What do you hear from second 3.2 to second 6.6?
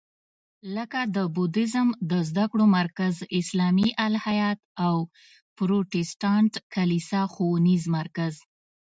اسلامي الهیات او پروتستانت